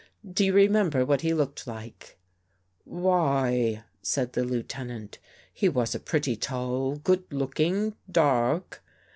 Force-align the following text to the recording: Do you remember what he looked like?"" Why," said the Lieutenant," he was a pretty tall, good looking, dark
Do 0.27 0.43
you 0.43 0.51
remember 0.53 1.05
what 1.05 1.21
he 1.21 1.31
looked 1.31 1.67
like?"" 1.67 2.17
Why," 2.85 3.83
said 4.01 4.33
the 4.33 4.43
Lieutenant," 4.43 5.19
he 5.53 5.69
was 5.69 5.93
a 5.93 5.99
pretty 5.99 6.35
tall, 6.35 6.95
good 6.95 7.31
looking, 7.31 7.93
dark 8.11 8.81